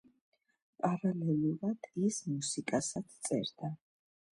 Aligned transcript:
პარალელურად 0.85 1.87
ის 2.11 2.21
მუსიკასაც 2.33 3.19
წერდა. 3.31 3.77